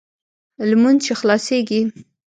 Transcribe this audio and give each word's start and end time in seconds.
لمونځ 0.69 0.97
چې 1.05 1.13
خلاصېږي. 1.19 1.81